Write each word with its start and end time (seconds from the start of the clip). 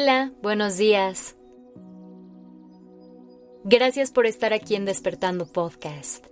Hola, 0.00 0.32
buenos 0.42 0.76
días. 0.76 1.34
Gracias 3.64 4.12
por 4.12 4.26
estar 4.26 4.52
aquí 4.52 4.76
en 4.76 4.84
Despertando 4.84 5.50
Podcast. 5.50 6.24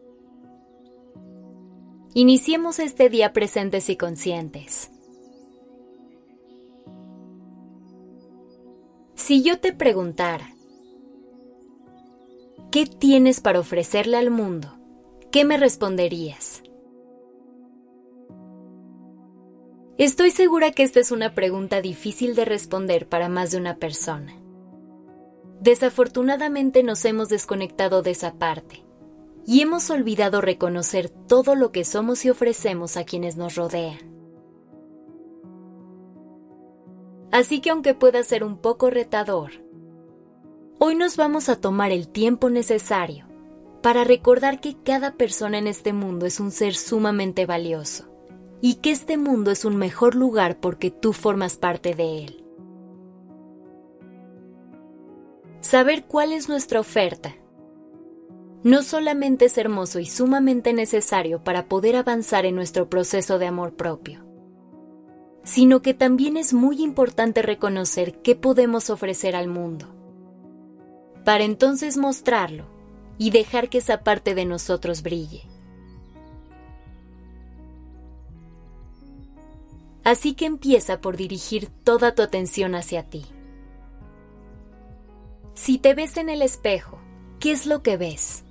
Iniciemos 2.14 2.78
este 2.78 3.08
día 3.08 3.32
presentes 3.32 3.90
y 3.90 3.96
conscientes. 3.96 4.92
Si 9.16 9.42
yo 9.42 9.58
te 9.58 9.72
preguntara, 9.72 10.54
¿qué 12.70 12.86
tienes 12.86 13.40
para 13.40 13.58
ofrecerle 13.58 14.16
al 14.16 14.30
mundo? 14.30 14.78
¿Qué 15.32 15.44
me 15.44 15.56
responderías? 15.56 16.62
Estoy 19.98 20.30
segura 20.30 20.72
que 20.72 20.82
esta 20.82 21.00
es 21.00 21.10
una 21.10 21.34
pregunta 21.34 21.80
difícil 21.80 22.34
de 22.34 22.44
responder 22.44 23.08
para 23.08 23.30
más 23.30 23.52
de 23.52 23.56
una 23.56 23.76
persona. 23.78 24.36
Desafortunadamente 25.62 26.82
nos 26.82 27.02
hemos 27.06 27.30
desconectado 27.30 28.02
de 28.02 28.10
esa 28.10 28.34
parte 28.34 28.84
y 29.46 29.62
hemos 29.62 29.88
olvidado 29.88 30.42
reconocer 30.42 31.08
todo 31.08 31.54
lo 31.54 31.72
que 31.72 31.86
somos 31.86 32.26
y 32.26 32.30
ofrecemos 32.30 32.98
a 32.98 33.04
quienes 33.04 33.38
nos 33.38 33.54
rodean. 33.54 33.96
Así 37.32 37.62
que 37.62 37.70
aunque 37.70 37.94
pueda 37.94 38.22
ser 38.22 38.44
un 38.44 38.58
poco 38.58 38.90
retador, 38.90 39.52
hoy 40.78 40.94
nos 40.94 41.16
vamos 41.16 41.48
a 41.48 41.58
tomar 41.58 41.90
el 41.90 42.08
tiempo 42.08 42.50
necesario 42.50 43.28
para 43.82 44.04
recordar 44.04 44.60
que 44.60 44.76
cada 44.76 45.14
persona 45.14 45.56
en 45.56 45.66
este 45.66 45.94
mundo 45.94 46.26
es 46.26 46.38
un 46.38 46.50
ser 46.50 46.74
sumamente 46.74 47.46
valioso 47.46 48.14
y 48.60 48.74
que 48.76 48.90
este 48.90 49.16
mundo 49.16 49.50
es 49.50 49.64
un 49.64 49.76
mejor 49.76 50.14
lugar 50.14 50.58
porque 50.60 50.90
tú 50.90 51.12
formas 51.12 51.56
parte 51.56 51.94
de 51.94 52.24
él. 52.24 52.44
Saber 55.60 56.04
cuál 56.04 56.32
es 56.32 56.48
nuestra 56.48 56.80
oferta 56.80 57.34
no 58.66 58.82
solamente 58.82 59.44
es 59.44 59.58
hermoso 59.58 60.00
y 60.00 60.06
sumamente 60.06 60.72
necesario 60.72 61.44
para 61.44 61.68
poder 61.68 61.94
avanzar 61.94 62.46
en 62.46 62.56
nuestro 62.56 62.90
proceso 62.90 63.38
de 63.38 63.46
amor 63.46 63.76
propio, 63.76 64.26
sino 65.44 65.82
que 65.82 65.94
también 65.94 66.36
es 66.36 66.52
muy 66.52 66.82
importante 66.82 67.42
reconocer 67.42 68.20
qué 68.22 68.34
podemos 68.34 68.90
ofrecer 68.90 69.36
al 69.36 69.46
mundo, 69.46 69.94
para 71.24 71.44
entonces 71.44 71.96
mostrarlo 71.96 72.66
y 73.18 73.30
dejar 73.30 73.68
que 73.68 73.78
esa 73.78 74.02
parte 74.02 74.34
de 74.34 74.46
nosotros 74.46 75.04
brille. 75.04 75.48
Así 80.06 80.34
que 80.34 80.46
empieza 80.46 81.00
por 81.00 81.16
dirigir 81.16 81.68
toda 81.82 82.14
tu 82.14 82.22
atención 82.22 82.76
hacia 82.76 83.02
ti. 83.02 83.26
Si 85.54 85.78
te 85.78 85.94
ves 85.94 86.16
en 86.16 86.28
el 86.28 86.42
espejo, 86.42 87.00
¿qué 87.40 87.50
es 87.50 87.66
lo 87.66 87.82
que 87.82 87.96
ves? 87.96 88.44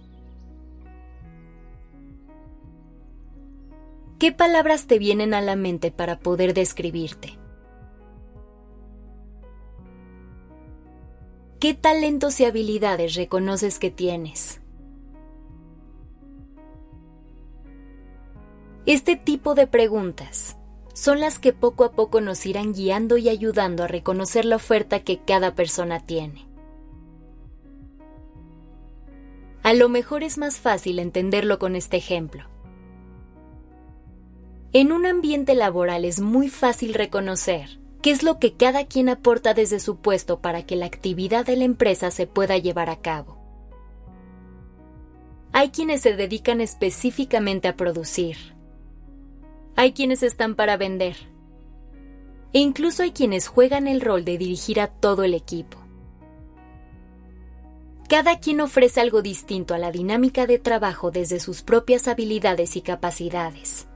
¿Qué 4.19 4.33
palabras 4.33 4.87
te 4.87 4.99
vienen 4.99 5.33
a 5.33 5.39
la 5.39 5.55
mente 5.55 5.91
para 5.91 6.19
poder 6.19 6.53
describirte? 6.53 7.39
¿Qué 11.61 11.73
talentos 11.73 12.37
y 12.41 12.43
habilidades 12.43 13.15
reconoces 13.15 13.79
que 13.79 13.91
tienes? 13.91 14.59
Este 18.85 19.15
tipo 19.15 19.55
de 19.55 19.67
preguntas 19.67 20.54
son 21.05 21.19
las 21.19 21.37
que 21.37 21.53
poco 21.53 21.83
a 21.83 21.91
poco 21.91 22.19
nos 22.19 22.47
irán 22.47 22.73
guiando 22.73 23.17
y 23.17 23.29
ayudando 23.29 23.83
a 23.83 23.87
reconocer 23.87 24.43
la 24.43 24.55
oferta 24.55 25.01
que 25.01 25.19
cada 25.19 25.53
persona 25.53 26.03
tiene. 26.03 26.47
A 29.61 29.75
lo 29.75 29.87
mejor 29.87 30.23
es 30.23 30.39
más 30.39 30.57
fácil 30.57 30.97
entenderlo 30.97 31.59
con 31.59 31.75
este 31.75 31.97
ejemplo. 31.97 32.45
En 34.73 34.91
un 34.91 35.05
ambiente 35.05 35.53
laboral 35.53 36.05
es 36.05 36.21
muy 36.21 36.49
fácil 36.49 36.95
reconocer 36.95 37.77
qué 38.01 38.09
es 38.09 38.23
lo 38.23 38.39
que 38.39 38.55
cada 38.55 38.87
quien 38.87 39.07
aporta 39.07 39.53
desde 39.53 39.79
su 39.79 39.97
puesto 39.97 40.39
para 40.39 40.65
que 40.65 40.75
la 40.75 40.87
actividad 40.87 41.45
de 41.45 41.55
la 41.55 41.65
empresa 41.65 42.09
se 42.09 42.25
pueda 42.25 42.57
llevar 42.57 42.89
a 42.89 42.99
cabo. 42.99 43.37
Hay 45.51 45.69
quienes 45.69 46.01
se 46.01 46.15
dedican 46.15 46.61
específicamente 46.61 47.67
a 47.67 47.75
producir, 47.75 48.54
hay 49.75 49.91
quienes 49.93 50.23
están 50.23 50.55
para 50.55 50.77
vender. 50.77 51.17
E 52.53 52.59
incluso 52.59 53.03
hay 53.03 53.11
quienes 53.11 53.47
juegan 53.47 53.87
el 53.87 53.99
rol 53.99 54.23
de 54.23 54.37
dirigir 54.37 54.79
a 54.79 54.87
todo 54.87 55.23
el 55.23 55.33
equipo. 55.33 55.77
Cada 58.07 58.39
quien 58.39 58.61
ofrece 58.61 59.01
algo 59.01 59.21
distinto 59.21 59.73
a 59.73 59.77
la 59.77 59.91
dinámica 59.91 60.45
de 60.45 60.59
trabajo 60.59 61.11
desde 61.11 61.39
sus 61.39 61.63
propias 61.63 62.07
habilidades 62.07 62.75
y 62.75 62.81
capacidades. 62.81 63.87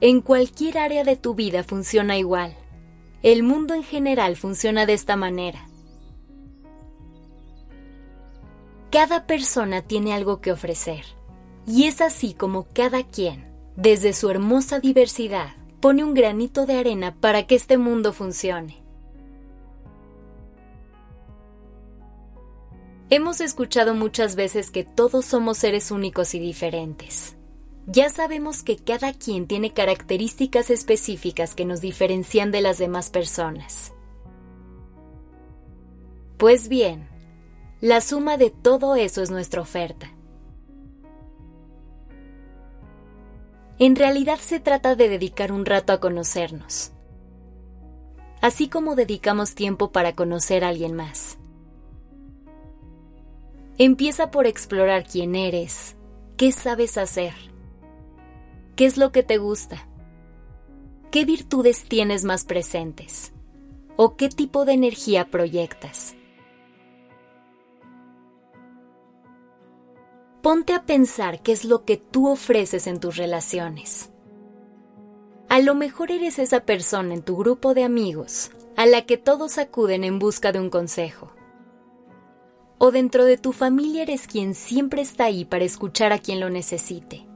En 0.00 0.20
cualquier 0.20 0.78
área 0.78 1.04
de 1.04 1.16
tu 1.16 1.34
vida 1.34 1.64
funciona 1.64 2.18
igual. 2.18 2.54
El 3.22 3.42
mundo 3.42 3.74
en 3.74 3.84
general 3.84 4.36
funciona 4.36 4.86
de 4.86 4.92
esta 4.92 5.16
manera. 5.16 5.68
Cada 8.90 9.26
persona 9.26 9.82
tiene 9.82 10.14
algo 10.14 10.40
que 10.40 10.52
ofrecer 10.52 11.17
y 11.68 11.84
es 11.84 12.00
así 12.00 12.32
como 12.32 12.66
cada 12.72 13.04
quien, 13.04 13.46
desde 13.76 14.14
su 14.14 14.30
hermosa 14.30 14.80
diversidad, 14.80 15.54
pone 15.80 16.02
un 16.02 16.14
granito 16.14 16.64
de 16.64 16.78
arena 16.78 17.14
para 17.20 17.46
que 17.46 17.54
este 17.54 17.76
mundo 17.76 18.14
funcione. 18.14 18.82
Hemos 23.10 23.42
escuchado 23.42 23.94
muchas 23.94 24.34
veces 24.34 24.70
que 24.70 24.82
todos 24.82 25.26
somos 25.26 25.58
seres 25.58 25.90
únicos 25.90 26.34
y 26.34 26.38
diferentes. 26.38 27.36
Ya 27.86 28.08
sabemos 28.08 28.62
que 28.62 28.76
cada 28.76 29.12
quien 29.12 29.46
tiene 29.46 29.72
características 29.72 30.70
específicas 30.70 31.54
que 31.54 31.64
nos 31.64 31.80
diferencian 31.80 32.50
de 32.50 32.62
las 32.62 32.78
demás 32.78 33.10
personas. 33.10 33.92
Pues 36.38 36.68
bien, 36.68 37.08
la 37.80 38.00
suma 38.00 38.36
de 38.36 38.50
todo 38.50 38.94
eso 38.94 39.22
es 39.22 39.30
nuestra 39.30 39.60
oferta. 39.60 40.12
En 43.80 43.94
realidad 43.94 44.38
se 44.40 44.58
trata 44.58 44.96
de 44.96 45.08
dedicar 45.08 45.52
un 45.52 45.64
rato 45.64 45.92
a 45.92 46.00
conocernos, 46.00 46.90
así 48.40 48.68
como 48.68 48.96
dedicamos 48.96 49.54
tiempo 49.54 49.92
para 49.92 50.14
conocer 50.14 50.64
a 50.64 50.68
alguien 50.68 50.94
más. 50.94 51.38
Empieza 53.78 54.32
por 54.32 54.48
explorar 54.48 55.06
quién 55.06 55.36
eres, 55.36 55.96
qué 56.36 56.50
sabes 56.50 56.98
hacer, 56.98 57.34
qué 58.74 58.84
es 58.84 58.96
lo 58.96 59.12
que 59.12 59.22
te 59.22 59.38
gusta, 59.38 59.86
qué 61.12 61.24
virtudes 61.24 61.84
tienes 61.84 62.24
más 62.24 62.44
presentes 62.44 63.32
o 63.96 64.16
qué 64.16 64.28
tipo 64.28 64.64
de 64.64 64.72
energía 64.72 65.30
proyectas. 65.30 66.16
Ponte 70.42 70.72
a 70.72 70.84
pensar 70.84 71.42
qué 71.42 71.52
es 71.52 71.64
lo 71.64 71.84
que 71.84 71.96
tú 71.96 72.28
ofreces 72.28 72.86
en 72.86 73.00
tus 73.00 73.16
relaciones. 73.16 74.10
A 75.48 75.60
lo 75.60 75.74
mejor 75.74 76.10
eres 76.10 76.38
esa 76.38 76.60
persona 76.60 77.14
en 77.14 77.22
tu 77.22 77.36
grupo 77.36 77.74
de 77.74 77.84
amigos 77.84 78.50
a 78.76 78.86
la 78.86 79.02
que 79.02 79.16
todos 79.16 79.58
acuden 79.58 80.04
en 80.04 80.18
busca 80.18 80.52
de 80.52 80.60
un 80.60 80.70
consejo. 80.70 81.32
O 82.78 82.92
dentro 82.92 83.24
de 83.24 83.36
tu 83.36 83.52
familia 83.52 84.02
eres 84.02 84.28
quien 84.28 84.54
siempre 84.54 85.02
está 85.02 85.24
ahí 85.24 85.44
para 85.44 85.64
escuchar 85.64 86.12
a 86.12 86.18
quien 86.18 86.38
lo 86.38 86.48
necesite. 86.48 87.26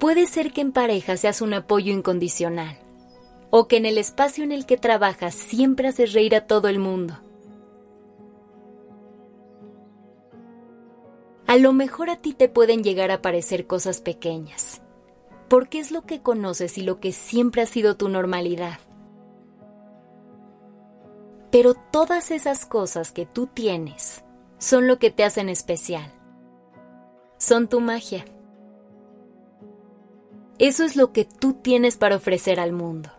Puede 0.00 0.26
ser 0.26 0.52
que 0.52 0.62
en 0.62 0.72
pareja 0.72 1.16
seas 1.16 1.40
un 1.40 1.54
apoyo 1.54 1.92
incondicional, 1.92 2.76
o 3.50 3.68
que 3.68 3.76
en 3.76 3.86
el 3.86 3.98
espacio 3.98 4.42
en 4.42 4.50
el 4.50 4.66
que 4.66 4.76
trabajas 4.76 5.34
siempre 5.34 5.86
haces 5.86 6.12
reír 6.12 6.34
a 6.34 6.46
todo 6.46 6.66
el 6.66 6.80
mundo 6.80 7.20
A 11.54 11.56
lo 11.56 11.72
mejor 11.72 12.10
a 12.10 12.16
ti 12.16 12.32
te 12.32 12.48
pueden 12.48 12.82
llegar 12.82 13.12
a 13.12 13.22
parecer 13.22 13.68
cosas 13.68 14.00
pequeñas, 14.00 14.82
porque 15.48 15.78
es 15.78 15.92
lo 15.92 16.02
que 16.02 16.20
conoces 16.20 16.78
y 16.78 16.82
lo 16.82 16.98
que 16.98 17.12
siempre 17.12 17.62
ha 17.62 17.66
sido 17.66 17.96
tu 17.96 18.08
normalidad. 18.08 18.80
Pero 21.52 21.74
todas 21.74 22.32
esas 22.32 22.66
cosas 22.66 23.12
que 23.12 23.24
tú 23.24 23.46
tienes 23.46 24.24
son 24.58 24.88
lo 24.88 24.98
que 24.98 25.12
te 25.12 25.22
hacen 25.22 25.48
especial. 25.48 26.12
Son 27.38 27.68
tu 27.68 27.78
magia. 27.78 28.24
Eso 30.58 30.82
es 30.82 30.96
lo 30.96 31.12
que 31.12 31.24
tú 31.24 31.52
tienes 31.52 31.96
para 31.96 32.16
ofrecer 32.16 32.58
al 32.58 32.72
mundo. 32.72 33.10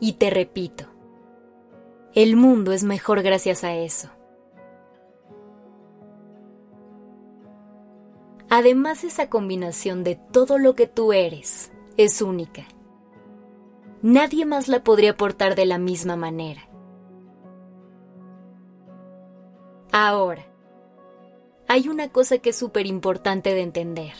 Y 0.00 0.14
te 0.14 0.30
repito, 0.30 0.86
el 2.12 2.34
mundo 2.34 2.72
es 2.72 2.82
mejor 2.82 3.22
gracias 3.22 3.62
a 3.62 3.72
eso. 3.76 4.10
Además, 8.50 9.04
esa 9.04 9.28
combinación 9.28 10.04
de 10.04 10.16
todo 10.16 10.58
lo 10.58 10.74
que 10.74 10.86
tú 10.86 11.12
eres 11.12 11.72
es 11.96 12.22
única. 12.22 12.64
nadie 14.02 14.44
más 14.44 14.68
la 14.68 14.84
podría 14.84 15.12
aportar 15.12 15.54
de 15.54 15.64
la 15.64 15.78
misma 15.78 16.14
manera. 16.14 16.68
Ahora, 19.92 20.44
hay 21.68 21.88
una 21.88 22.08
cosa 22.08 22.38
que 22.38 22.50
es 22.50 22.56
súper 22.56 22.86
importante 22.86 23.54
de 23.54 23.62
entender. 23.62 24.12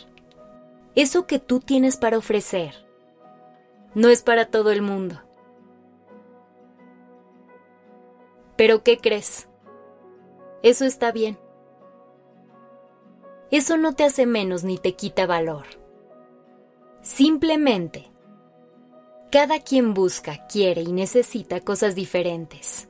Eso 0.94 1.26
que 1.26 1.38
tú 1.38 1.60
tienes 1.60 1.96
para 1.96 2.16
ofrecer 2.16 2.74
no 3.94 4.08
es 4.08 4.22
para 4.22 4.46
todo 4.46 4.70
el 4.70 4.82
mundo. 4.82 5.20
Pero 8.56 8.82
¿qué 8.82 8.98
crees? 8.98 9.48
Eso 10.62 10.84
está 10.84 11.12
bien. 11.12 11.38
Eso 13.54 13.76
no 13.76 13.94
te 13.94 14.02
hace 14.02 14.26
menos 14.26 14.64
ni 14.64 14.78
te 14.78 14.96
quita 14.96 15.26
valor. 15.26 15.64
Simplemente, 17.02 18.10
cada 19.30 19.60
quien 19.60 19.94
busca, 19.94 20.44
quiere 20.48 20.82
y 20.82 20.92
necesita 20.92 21.60
cosas 21.60 21.94
diferentes. 21.94 22.88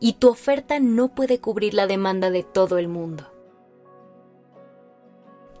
Y 0.00 0.14
tu 0.14 0.28
oferta 0.28 0.80
no 0.80 1.14
puede 1.14 1.38
cubrir 1.38 1.74
la 1.74 1.86
demanda 1.86 2.30
de 2.30 2.42
todo 2.42 2.76
el 2.76 2.88
mundo. 2.88 3.30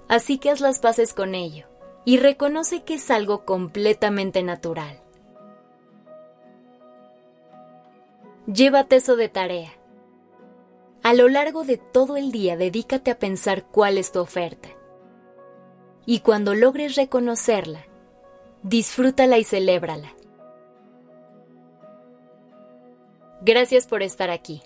Así 0.08 0.38
que 0.38 0.50
haz 0.50 0.60
las 0.60 0.80
paces 0.80 1.14
con 1.14 1.36
ello 1.36 1.68
y 2.04 2.16
reconoce 2.16 2.82
que 2.82 2.94
es 2.94 3.08
algo 3.08 3.44
completamente 3.44 4.42
natural. 4.42 5.00
Llévate 8.48 8.96
eso 8.96 9.14
de 9.14 9.28
tarea. 9.28 9.70
A 11.04 11.12
lo 11.12 11.28
largo 11.28 11.64
de 11.64 11.76
todo 11.76 12.16
el 12.16 12.32
día 12.32 12.56
dedícate 12.56 13.10
a 13.10 13.18
pensar 13.18 13.66
cuál 13.66 13.98
es 13.98 14.10
tu 14.10 14.20
oferta. 14.20 14.70
Y 16.06 16.20
cuando 16.20 16.54
logres 16.54 16.96
reconocerla, 16.96 17.84
disfrútala 18.62 19.36
y 19.36 19.44
celébrala. 19.44 20.14
Gracias 23.42 23.86
por 23.86 24.02
estar 24.02 24.30
aquí. 24.30 24.62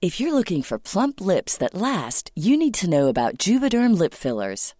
If 0.00 0.20
you're 0.20 0.32
looking 0.32 0.62
for 0.62 0.78
plump 0.78 1.20
lips 1.20 1.58
that 1.58 1.74
last, 1.74 2.30
you 2.36 2.56
need 2.56 2.74
to 2.74 2.88
know 2.88 3.08
about 3.08 3.36
Juvederm 3.36 3.98
lip 3.98 4.14
fillers. 4.14 4.74